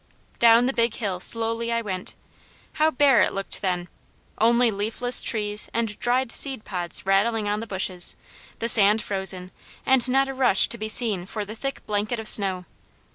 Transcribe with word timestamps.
Down 0.39 0.65
the 0.65 0.73
Big 0.73 0.95
Hill 0.95 1.19
slowly 1.19 1.71
I 1.71 1.83
went. 1.83 2.15
How 2.81 2.89
bare 2.89 3.21
it 3.21 3.33
looked 3.33 3.61
then! 3.61 3.87
Only 4.39 4.71
leafless 4.71 5.21
trees 5.21 5.69
and 5.75 5.95
dried 5.99 6.31
seed 6.31 6.65
pods 6.65 7.05
rattling 7.05 7.47
on 7.47 7.59
the 7.59 7.67
bushes, 7.67 8.17
the 8.57 8.67
sand 8.67 9.03
frozen, 9.03 9.51
and 9.85 10.09
not 10.09 10.27
a 10.27 10.33
rush 10.33 10.67
to 10.69 10.79
be 10.79 10.89
seen 10.89 11.27
for 11.27 11.45
the 11.45 11.53
thick 11.55 11.85
blanket 11.85 12.19
of 12.19 12.27
snow. 12.27 12.65